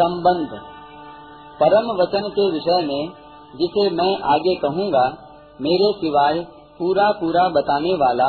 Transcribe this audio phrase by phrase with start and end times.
[0.00, 0.48] संबंध।
[1.60, 3.08] परम वचन के विषय में,
[3.56, 5.16] जिसे मैं आगे कहूँगा,
[5.60, 6.46] मेरे सिवाय
[6.78, 8.26] पूरा पूरा बताने वाला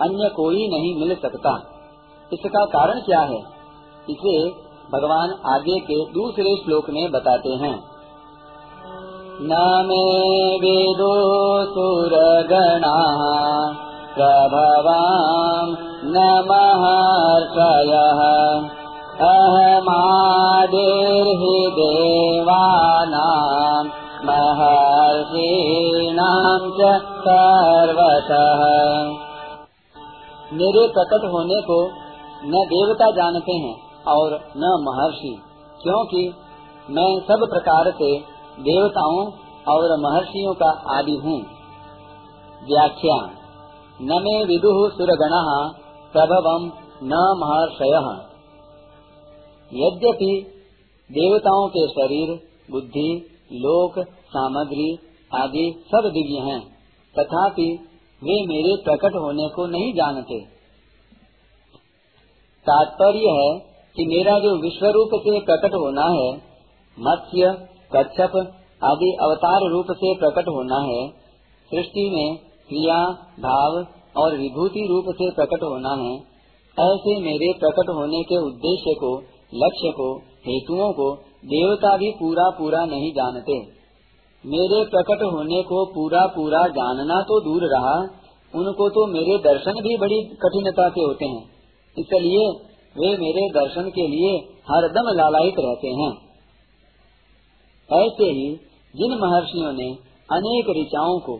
[0.00, 1.62] अन्य कोई नहीं मिल सकता।
[2.32, 3.38] इसका कारण क्या है?
[4.10, 4.50] इसे
[4.92, 7.94] भगवान आगे के दूसरे श्लोक में बताते हैं।
[9.40, 10.10] न मे
[10.56, 11.14] वेदो
[11.64, 12.96] सुरगणा
[14.14, 16.16] प्रभवाम न
[16.50, 18.20] महर्षयः
[19.22, 23.84] अहमादिर्हि देवानां
[24.24, 28.64] महर्षीणां च सर्वतः।
[30.52, 31.90] मेरे प्रकट होने को
[32.44, 33.76] न देवता जानते हैं
[34.08, 35.42] और न महर्षि,
[35.82, 36.34] क्योंकि
[36.90, 38.24] मैं सब प्रकार से
[38.60, 39.30] देवताओं
[39.68, 41.46] और महर्षियों का आदि हूँ।
[42.64, 43.30] व्याख्या,
[44.02, 45.30] न मे विदु सुरगण
[46.12, 46.72] प्रभवम
[47.02, 48.33] न महर्षय।
[49.74, 50.32] यद्यपि
[51.10, 52.34] देवताओं के शरीर,
[52.70, 53.08] बुद्धि,
[53.52, 54.98] लोक, सामग्री
[55.34, 56.60] आदि सब दिव्य हैं,
[57.14, 57.68] तथापि
[58.22, 60.40] वे मेरे प्रकट होने को नहीं जानते।
[62.66, 63.58] तात्पर्य है
[63.96, 66.30] कि मेरा जो विश्व रूप से प्रकट होना है,
[66.98, 67.50] मत्स्य
[67.92, 68.36] कच्छप
[68.84, 71.08] आदि अवतार रूप से प्रकट होना है,
[71.70, 72.36] सृष्टि में
[72.68, 72.96] क्रिया,
[73.40, 76.14] भाव और विभूति रूप से प्रकट होना है,
[76.76, 79.16] ऐसे मेरे प्रकट होने के उद्देश्य को
[79.54, 83.58] लक्ष्य को, हेतुओं को देवता भी पूरा पूरा नहीं जानते।
[84.44, 87.96] मेरे प्रकट होने को पूरा पूरा जानना तो दूर रहा,
[88.54, 91.42] उनको तो मेरे दर्शन भी बड़ी कठिनता से होते हैं।
[91.98, 92.48] इसलिए
[92.96, 94.36] वे मेरे दर्शन के लिए
[94.70, 96.10] हरदम लालायित रहते हैं।
[97.88, 98.48] ऐसे ही
[98.94, 99.88] जिन महर्षियों ने
[100.28, 101.34] अनेक ऋचाओं को,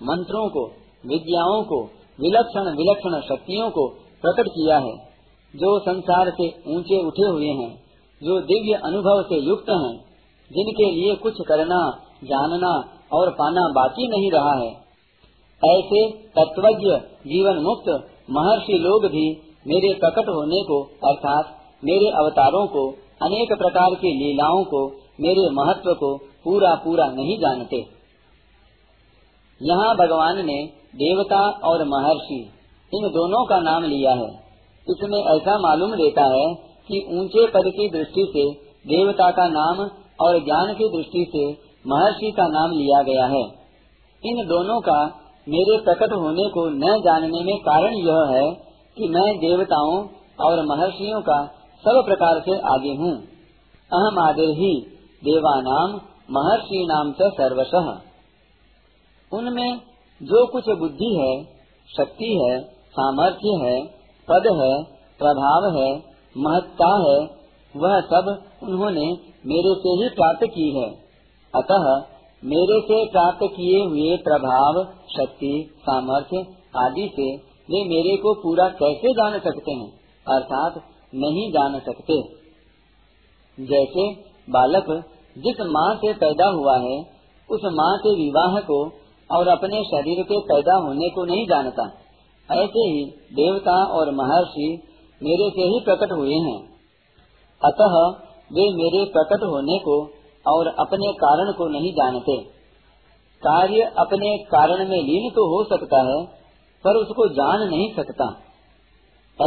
[0.00, 0.64] मंत्रों को,
[1.06, 1.80] विद्याओं को,
[2.18, 3.88] विलक्षण विलक्षण शक्तियों को
[4.22, 5.09] प्रकट किया है
[5.56, 7.74] जो संसार से ऊँचे उठे हुए हैं,
[8.22, 10.04] जो दिव्य अनुभव से युक्त हैं,
[10.52, 14.90] जिनके लिए कुछ करना, जानना और पाना बाकी नहीं रहा है।
[15.76, 16.90] ऐसे तत्वज्ञ
[17.30, 21.44] जीवन मुक्त महर्षि लोग भी मेरे प्रकट होने को, अर्थात
[21.84, 22.90] मेरे अवतारों को,
[23.22, 24.86] अनेक प्रकार की लीलाओं को,
[25.20, 27.76] मेरे महत्व को पूरा पूरा नहीं जानते।
[29.62, 30.64] यहाँ भगवान ने
[30.96, 32.50] देवता और महर्षि,
[32.94, 34.49] इन दोनों का नाम लिया है।
[34.86, 36.54] इसमें ऐसा मालूम देता है
[36.88, 38.44] कि ऊँचे पद की दृष्टि से,
[38.88, 39.80] देवता का नाम
[40.20, 43.42] और ज्ञान की दृष्टि से महर्षि का नाम लिया गया है।
[44.22, 44.98] इन दोनों का
[45.48, 48.50] मेरे प्रकट होने को न जानने में कारण यह है
[48.96, 50.08] कि मैं देवताओं
[50.40, 51.46] और महर्षियों का
[51.84, 53.12] सब प्रकार से आगे हूँ।
[53.90, 54.72] अहम आदिर ही
[55.24, 57.72] देवानाम महर्षि नाम से सर्वश।
[59.32, 59.80] उनमें
[60.20, 61.44] जो कुछ बुद्धि है,
[61.88, 63.99] शक्ति है, सामर्थ्य है
[64.30, 64.72] पद है
[65.20, 65.90] प्रभाव है
[66.38, 67.18] महत्ता है
[67.74, 69.06] वह सब उन्होंने
[69.46, 70.88] मेरे से ही प्राप्त की है।
[71.54, 71.84] अतः
[72.44, 74.84] मेरे से प्राप्त किए हुए प्रभाव,
[75.16, 76.46] शक्ति, सामर्थ्य
[76.76, 77.36] आदि से
[77.70, 79.88] वे मेरे को पूरा कैसे जान सकते हैं?
[80.28, 80.74] अर्थात
[81.14, 82.22] नहीं जान सकते।
[83.60, 84.10] जैसे
[84.50, 85.04] बालक
[85.38, 87.00] जिस माँ से पैदा हुआ है,
[87.50, 88.78] उस माँ के विवाह को
[89.30, 91.82] और अपने शरीर के पैदा होने को नहीं जानता।
[92.50, 94.82] ऐसे ही देवता और महर्षि
[95.22, 96.70] मेरे से ही प्रकट हुए हैं।
[97.64, 98.20] अतः
[98.52, 100.10] वे मेरे प्रकट होने को
[100.46, 102.36] और अपने कारण को नहीं जानते।
[103.42, 106.24] कार्य अपने कारण में लीन तो हो सकता है,
[106.84, 108.36] पर उसको जान नहीं सकता।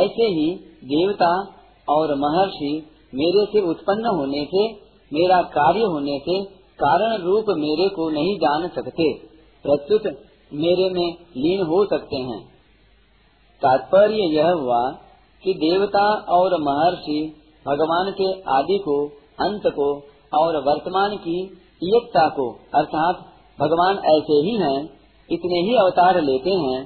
[0.04, 1.56] ऐसे ही देवता
[1.90, 4.72] और महर्षि मेरे से उत्पन्न होने से,
[5.14, 6.44] मेरा कार्य होने से
[6.80, 9.14] कारण रूप मेरे को नहीं जान सकते।
[9.64, 10.06] प्रत्युत
[10.54, 12.53] मेरे में लीन हो सकते हैं।
[13.64, 14.82] तात्पर्य यह हुआ
[15.44, 17.20] कि देवता और महर्षि
[17.68, 18.96] भगवान के आदि को,
[19.40, 19.88] अंत को
[20.34, 21.40] और वर्तमान की
[21.96, 23.24] एकता को, अर्थात
[23.60, 24.80] भगवान ऐसे ही हैं,
[25.30, 26.82] इतने ही अवतार लेते हैं,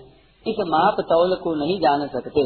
[0.45, 2.43] इस माप तौल को नहीं जान सकते।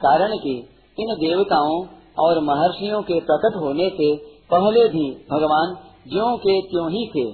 [0.00, 0.54] कारण कि
[0.98, 1.76] इन देवताओं
[2.18, 4.14] और महर्षियों के प्रकट होने से
[4.50, 5.74] पहले भी भगवान
[6.08, 7.26] ज्यो के त्यों ही थे,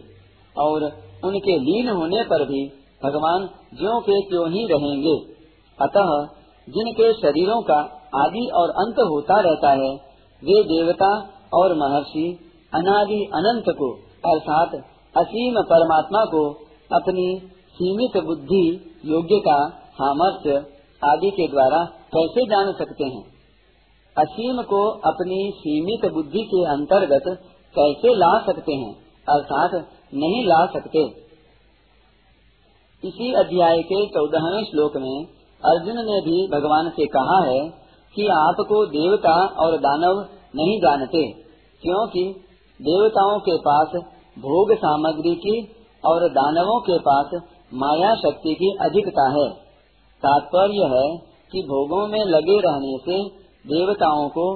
[0.56, 0.84] और
[1.24, 2.64] उनके लीन होने पर भी
[3.04, 5.39] भगवान ज्यो के त्यों ही रहेंगे।
[5.80, 6.26] अतः
[6.72, 9.94] जिनके शरीरों का आदि और अंत होता रहता है,
[10.44, 12.38] वे देवता और महर्षि
[12.74, 13.92] अनादि अनंत को,
[14.30, 14.74] अर्थात
[15.16, 16.50] असीम परमात्मा को,
[16.92, 17.42] अपनी
[17.74, 20.56] सीमित बुद्धि योग्यता सामर्थ्य
[21.04, 23.24] आदि के द्वारा कैसे जान सकते हैं?
[24.18, 27.22] असीम को अपनी सीमित बुद्धि के अंतर्गत
[27.78, 28.94] कैसे ला सकते हैं?
[29.28, 29.74] अर्थात
[30.14, 31.04] नहीं ला सकते।
[33.04, 37.58] इसी अध्याय के चौदहवें श्लोक में अर्जुन ने भी भगवान से कहा है
[38.14, 40.20] कि आपको देवता और दानव
[40.56, 41.22] नहीं जानते,
[41.82, 42.22] क्योंकि
[42.80, 43.96] देवताओं के पास
[44.36, 45.56] भोग सामग्री की
[46.04, 47.34] और दानवों के पास
[47.74, 49.48] माया शक्ति की अधिकता है।
[50.22, 51.06] तात्पर्य है
[51.52, 53.22] कि भोगों में लगे रहने से
[53.64, 54.46] देवताओं को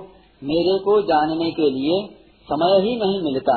[0.42, 2.02] मेरे को जानने के लिए
[2.48, 3.56] समय ही नहीं मिलता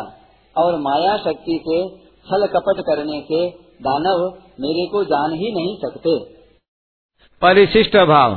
[0.56, 1.78] और माया शक्ति से
[2.26, 3.40] छल कपट करने से
[3.82, 4.24] दानव
[4.60, 6.14] मेरे को जान ही नहीं सकते।
[7.42, 8.36] परिशिष्ट भाव।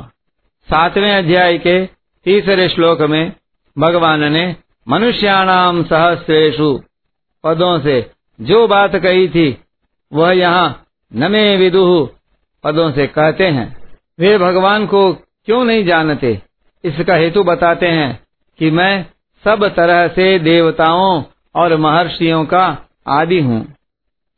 [0.68, 1.86] सातवें अध्याय के
[2.26, 3.32] तीसरे श्लोक में
[3.76, 4.56] भगवान ने
[4.88, 6.68] मनुष्याणाम सहस्रेशु
[7.44, 8.10] पदों से
[8.40, 9.58] जो बात कही थी,
[10.12, 12.08] वह यहाँ नमे विदुह
[12.64, 13.66] पदों से कहते हैं।
[14.18, 15.12] वे भगवान को
[15.46, 16.42] क्यों नहीं जानते?
[16.84, 18.22] इसका हेतु बताते हैं
[18.58, 19.06] कि मैं
[19.44, 21.22] सब तरह से देवताओं
[21.54, 22.66] और महर्षियों का
[23.06, 23.64] आदि हूँ।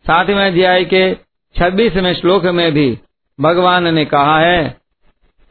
[0.07, 1.15] सातवें अध्याय के
[1.57, 2.99] छब्बीसवें श्लोक में भी
[3.41, 4.77] भगवान ने कहा है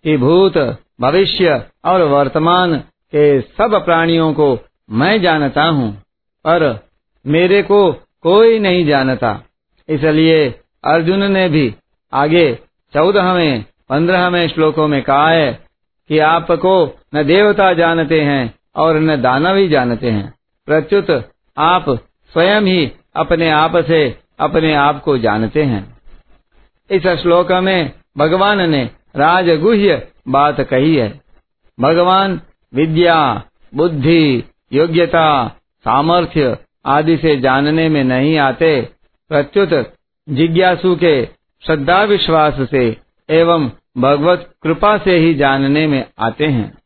[0.04, 0.58] कि भूत,
[1.02, 4.58] भविष्य और वर्तमान के सब प्राणियों को
[4.92, 5.92] मैं जानता हूँ,
[6.46, 6.88] पर
[7.26, 7.92] मेरे को
[8.22, 9.44] कोई नहीं जानता।
[9.90, 10.48] इसलिए
[10.84, 11.76] अर्जुन ने भी
[12.14, 12.54] आगे
[12.94, 15.52] चौदहवें, पंद्रहवें श्लोकों में कहा है
[16.10, 20.34] कि आपको न देवता जानते हैं और न दानव ही जानते हैं।
[20.66, 21.10] प्रत्युत
[21.58, 21.86] आप
[22.34, 26.01] स्वयं ही अपने आप से अपने आप को जानते हैं।
[26.92, 31.22] इस श्लोक में भगवान ने राजगुह्य बात कही है।
[31.80, 32.42] भगवान
[32.74, 33.44] विद्या,
[33.76, 34.44] बुद्धि,
[34.74, 35.48] योग्यता,
[35.86, 38.82] सामर्थ्य आदि से जानने में नहीं आते।
[39.30, 39.94] प्रत्युत
[40.30, 41.26] जिज्ञासु के
[41.66, 42.98] श्रद्धा विश्वास से
[43.30, 46.81] एवं भगवत कृपा से ही जानने में आते हैं।